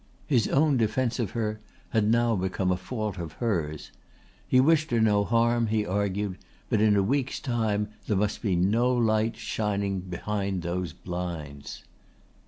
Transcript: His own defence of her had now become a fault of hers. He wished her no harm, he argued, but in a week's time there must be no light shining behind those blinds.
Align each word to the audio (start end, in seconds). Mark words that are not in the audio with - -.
His 0.25 0.47
own 0.47 0.77
defence 0.77 1.19
of 1.19 1.29
her 1.37 1.59
had 1.89 2.09
now 2.09 2.35
become 2.35 2.71
a 2.71 2.75
fault 2.75 3.19
of 3.19 3.33
hers. 3.33 3.91
He 4.47 4.59
wished 4.59 4.89
her 4.89 4.99
no 4.99 5.23
harm, 5.23 5.67
he 5.67 5.85
argued, 5.85 6.39
but 6.69 6.81
in 6.81 6.95
a 6.95 7.03
week's 7.03 7.39
time 7.39 7.87
there 8.07 8.17
must 8.17 8.41
be 8.41 8.55
no 8.55 8.91
light 8.91 9.37
shining 9.37 9.99
behind 9.99 10.63
those 10.63 10.91
blinds. 10.91 11.83